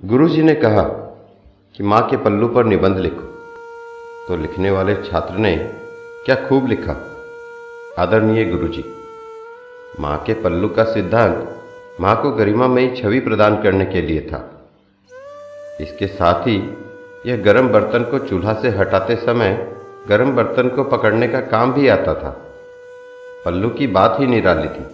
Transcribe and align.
गुरुजी 0.00 0.42
ने 0.42 0.54
कहा 0.54 0.82
कि 1.76 1.82
माँ 1.82 2.00
के 2.10 2.16
पल्लू 2.16 2.48
पर 2.48 2.64
निबंध 2.64 2.98
लिखो। 2.98 3.22
तो 4.28 4.36
लिखने 4.36 4.70
वाले 4.70 4.94
छात्र 4.94 5.36
ने 5.36 5.54
क्या 6.26 6.36
खूब 6.48 6.66
लिखा। 6.66 6.92
आदरणीय 7.98 8.44
गुरुजी, 8.44 8.84
माँ 10.00 10.16
के 10.26 10.34
पल्लू 10.34 10.68
का 10.68 10.84
सिद्धांत 10.84 11.98
माँ 12.00 12.14
को 12.22 12.30
गरिमामयी 12.30 12.94
छवि 12.96 13.20
प्रदान 13.20 13.62
करने 13.62 13.86
के 13.86 14.02
लिए 14.02 14.20
था। 14.20 14.40
इसके 15.80 16.06
साथ 16.06 16.46
ही 16.46 16.56
यह 17.26 17.42
गर्म 17.42 17.68
बर्तन 17.68 18.04
को 18.04 18.18
चूल्हा 18.18 18.54
से 18.54 18.68
हटाते 18.68 19.16
समय 19.16 19.76
गर्म 20.08 20.32
बर्तन 20.32 20.68
को 20.68 20.84
पकड़ने 20.86 21.28
का 21.28 21.40
काम 21.40 21.72
भी 21.72 21.88
आता 21.88 22.14
था। 22.14 22.36
पल्लू 23.44 23.68
की 23.68 23.86
बात 23.86 24.20
ही 24.20 24.26
निराली 24.26 24.68
थी। 24.68 24.86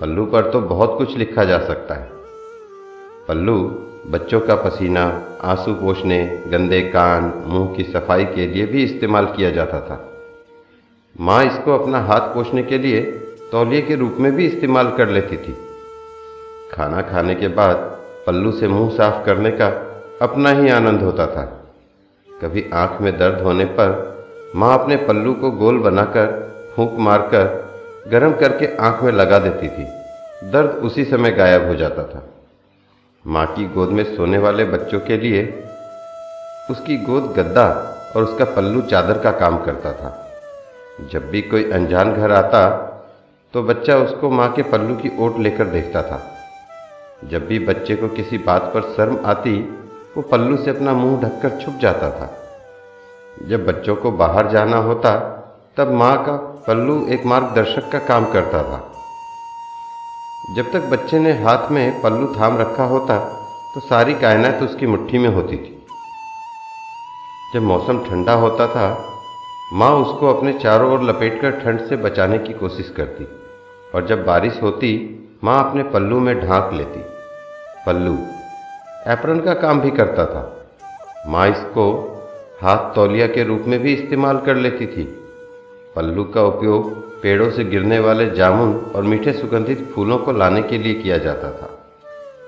पल्लू 0.00 0.26
पर 0.26 0.50
तो 0.50 0.60
बहुत 0.68 0.98
कुछ 0.98 1.16
लिखा 1.16 1.44
जा 1.44 1.58
सकता 1.58 1.94
है। 1.94 2.10
पल्लू 3.28 3.88
बच्चों 4.06 4.40
का 4.40 4.54
पसीना, 4.54 5.22
आँसू 5.40 5.74
पोछने, 5.74 6.42
गंदे 6.48 6.80
कान, 6.80 7.42
मुँह 7.46 7.76
की 7.76 7.84
सफ़ाई 7.84 8.24
के 8.24 8.46
लिए 8.46 8.66
भी 8.66 8.84
इस्तेमाल 8.84 9.26
किया 9.26 9.50
जाता 9.50 9.80
था। 9.80 10.12
माँ 11.20 11.44
इसको 11.44 11.78
अपना 11.78 12.00
हाथ 12.00 12.20
पोछने 12.20 12.62
के 12.62 12.78
लिए 12.78 13.00
तौलिए 13.52 13.82
के 13.82 13.96
रूप 13.96 14.16
में 14.20 14.32
भी 14.32 14.46
इस्तेमाल 14.46 14.90
कर 14.90 15.08
लेती 15.08 15.36
थी। 15.36 15.56
खाना 16.72 17.02
खाने 17.02 17.34
के 17.34 17.48
बाद 17.48 17.76
पल्लू 18.26 18.52
से 18.52 18.68
मुँह 18.68 18.90
साफ़ 18.90 19.26
करने 19.26 19.50
का 19.50 19.66
अपना 20.22 20.50
ही 20.50 20.68
आनंद 20.68 21.00
होता 21.00 21.26
था। 21.26 21.66
कभी 22.42 22.70
आँख 22.74 23.00
में 23.00 23.18
दर्द 23.18 23.42
होने 23.42 23.64
पर 23.64 24.16
माँ 24.56 24.78
अपने 24.78 24.96
पल्लू 24.96 25.34
को 25.34 25.50
गोल 25.50 25.78
बनाकर, 25.78 26.52
फूंक 26.76 26.94
मारकर, 26.98 27.72
गर्म 28.08 28.32
करके 28.32 28.76
आँख 28.76 29.02
में 29.02 29.12
लगा 29.12 29.38
देती 29.38 29.68
थी। 29.68 29.84
दर्द 30.50 30.70
उसी 30.70 31.04
समय 31.04 31.30
गायब 31.30 31.66
हो 31.66 31.74
जाता 31.74 32.02
था। 32.02 32.31
माँ 33.24 33.46
की 33.46 33.64
गोद 33.64 33.88
में 33.88 34.16
सोने 34.16 34.38
वाले 34.38 34.64
बच्चों 34.64 35.00
के 35.00 35.16
लिए 35.16 35.42
उसकी 36.70 36.96
गोद 36.96 37.32
गद्दा 37.36 37.66
और 38.16 38.24
उसका 38.24 38.44
पल्लू 38.44 38.80
चादर 38.82 39.18
का 39.18 39.30
काम 39.30 39.58
करता 39.58 39.92
था। 39.92 40.10
जब 41.12 41.30
भी 41.30 41.42
कोई 41.42 41.70
अनजान 41.70 42.12
घर 42.14 42.32
आता 42.32 42.64
तो 43.54 43.62
बच्चा 43.62 43.96
उसको 43.96 44.30
माँ 44.30 44.52
के 44.52 44.62
पल्लू 44.62 44.96
की 44.96 45.10
ओट 45.18 45.38
लेकर 45.38 45.64
देखता 45.64 46.02
था। 46.02 46.20
जब 47.24 47.46
भी 47.46 47.58
बच्चे 47.58 47.96
को 47.96 48.08
किसी 48.08 48.38
बात 48.38 48.70
पर 48.74 48.82
शर्म 48.96 49.18
आती, 49.24 49.58
वो 50.16 50.22
पल्लू 50.22 50.56
से 50.56 50.70
अपना 50.70 50.92
मुँह 50.92 51.20
ढककर 51.22 51.58
छुप 51.60 51.78
जाता 51.82 52.10
था। 52.10 52.30
जब 53.48 53.66
बच्चों 53.66 53.96
को 53.96 54.12
बाहर 54.12 54.50
जाना 54.50 54.76
होता, 54.76 55.18
तब 55.76 55.92
माँ 55.92 56.16
का 56.24 56.36
पल्लू 56.66 57.06
एक 57.08 57.26
मार्गदर्शक 57.26 57.90
का 57.92 57.98
काम 57.98 58.32
करता 58.32 58.62
था। 58.62 58.91
जब 60.44 60.70
तक 60.72 60.80
बच्चे 60.82 61.18
ने 61.18 61.32
हाथ 61.32 61.70
में 61.70 62.00
पल्लू 62.02 62.26
थाम 62.34 62.56
रखा 62.58 62.84
होता 62.84 63.18
तो 63.74 63.80
सारी 63.80 64.14
कायनात 64.14 64.62
उसकी 64.62 64.86
मुट्ठी 64.86 65.18
में 65.18 65.28
होती 65.28 65.56
थी। 65.56 65.86
जब 67.54 67.62
मौसम 67.62 67.98
ठंडा 67.98 68.32
होता 68.32 68.66
था, 68.66 68.88
माँ 69.72 69.90
उसको 69.90 70.32
अपने 70.34 70.52
चारों 70.52 70.92
ओर 70.92 71.02
लपेटकर 71.02 71.50
ठंड 71.50 71.86
से 71.88 71.96
बचाने 71.96 72.38
की 72.38 72.52
कोशिश 72.52 72.92
करती, 72.96 73.24
और 73.94 74.06
जब 74.06 74.24
बारिश 74.26 74.60
होती, 74.62 74.92
माँ 75.44 75.58
अपने 75.60 75.82
पल्लू 75.82 76.20
में 76.20 76.34
ढांक 76.40 76.72
लेती। 76.72 77.00
पल्लू, 77.86 78.14
एप्रन 79.12 79.40
का 79.40 79.54
काम 79.54 79.80
भी 79.80 79.90
करता 79.90 80.26
था। 80.26 80.44
माँ 81.28 81.48
इसको 81.48 81.90
हाथ 82.62 82.94
तौलिया 82.94 83.26
के 83.26 83.44
रूप 83.44 83.64
में 83.66 83.78
भी 83.80 83.94
इस्तेमाल 83.94 84.38
कर 84.38 84.56
लेती 84.56 84.86
थी। 84.86 85.08
पल्लू 85.96 86.24
का 86.24 86.42
उपयोग 86.42 86.90
पेड़ों 87.22 87.50
से 87.50 87.64
गिरने 87.64 87.98
वाले 87.98 88.28
जामुन 88.30 88.74
और 88.96 89.02
मीठे 89.02 89.32
सुगंधित 89.32 89.88
फूलों 89.94 90.18
को 90.18 90.32
लाने 90.32 90.62
के 90.62 90.78
लिए 90.78 90.94
किया 90.94 91.18
जाता 91.18 91.50
था। 91.52 91.68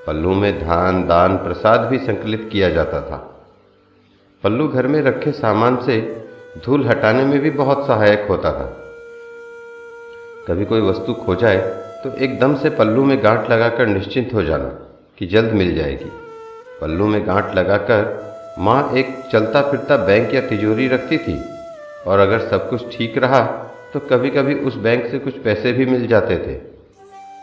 पल्लू 0.07 0.35
में 0.35 0.59
धान, 0.61 1.07
दान, 1.07 1.37
प्रसाद 1.37 1.81
भी 1.81 1.99
संकलित 1.99 2.49
किया 2.53 2.69
जाता 2.69 3.01
था। 3.01 3.17
पल्लू 4.45 4.69
घर 4.69 4.87
में 4.87 5.01
रखे 5.03 5.33
सामान 5.33 5.77
से 5.87 6.01
धूल 6.65 6.87
हटाने 6.89 7.25
में 7.25 7.39
भी 7.41 7.51
बहुत 7.53 7.87
सहायक 7.87 8.27
होता 8.31 8.53
था। 8.53 8.67
कभी 10.49 10.65
कोई 10.65 10.81
वस्तु 10.81 11.15
खो 11.15 11.35
जाए 11.35 11.59
तो 12.05 12.17
एकदम 12.17 12.57
से 12.57 12.71
पल्लू 12.71 13.05
में 13.05 13.23
गांठ 13.25 13.51
लगाकर 13.51 13.87
निश्चिंत 13.87 14.35
हो 14.35 14.43
जाना 14.43 14.69
कि 15.19 15.27
जल्द 15.27 15.53
मिल 15.53 15.75
जाएगी। 15.75 16.11
पल्लू 16.81 17.07
में 17.07 17.27
गांठ 17.27 17.55
लगाकर 17.57 18.23
माँ 18.59 18.93
एक 18.95 19.17
चलता 19.33 19.63
फिरता 19.63 19.97
बैंक 19.97 20.35
या 20.35 20.41
तिजोरी 20.41 20.89
रखती 20.89 21.19
थी। 21.19 21.43
और 22.07 22.19
अगर 22.19 22.49
सब 22.49 22.69
कुछ 22.71 22.97
ठीक 22.97 23.19
रहा 23.19 23.41
तो 23.95 24.01
कभी 24.09 24.31
कभी 24.31 24.55
उस 24.61 24.77
बैंक 24.79 25.07
से 25.07 25.19
कुछ 25.19 25.35
पैसे 25.39 25.73
भी 25.73 25.87
मिल 25.87 26.07
जाते 26.07 26.37
थे। 26.39 26.59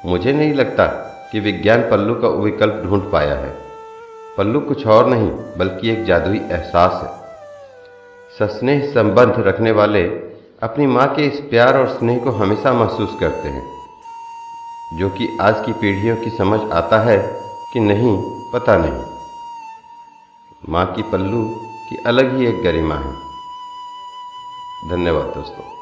मुझे 0.06 0.34
नहीं 0.34 0.54
लगता 0.54 0.86
कि 1.32 1.40
विज्ञान 1.40 1.82
पल्लू 1.92 2.16
का 2.16 2.28
विकल्प 2.44 2.82
ढूंढ 2.86 3.12
पाया 3.12 3.36
है। 3.36 3.54
पल्लू 4.38 4.60
कुछ 4.62 4.86
और 4.88 5.10
नहीं, 5.10 5.30
बल्कि 5.58 5.90
एक 5.92 6.04
जादुई 6.06 6.38
एहसास 6.40 7.02
है। 7.04 7.10
सस्नेह 8.40 8.92
संबंध 8.94 9.36
रखने 9.48 9.72
वाले 9.72 10.04
अपनी 10.62 10.88
माँ 10.88 11.08
के 11.16 11.28
इस 11.28 11.40
प्यार 11.50 11.78
और 11.78 11.88
स्नेह 11.90 12.20
को 12.20 12.32
हमेशा 12.34 12.74
महसूस 12.74 13.18
करते 13.20 13.50
हैं, 13.50 13.64
जो 14.92 15.10
कि 15.10 15.28
आज 15.42 15.66
की 15.66 15.74
पीढ़ियों 15.74 16.16
की 16.16 16.30
समझ 16.30 16.60
आता 16.74 17.00
है 17.02 17.18
कि 17.74 17.80
नहीं, 17.80 18.16
पता 18.54 18.78
नहीं। 18.78 19.02
माँ 20.70 20.86
की 20.96 21.04
पल्लू 21.12 21.44
की 21.90 22.04
अलग 22.06 22.38
ही 22.38 22.48
एक 22.48 22.64
गरिमा 22.64 22.96
है। 22.96 23.31
धन्यवाद 24.86 25.25
दोस्तों। 25.25 25.81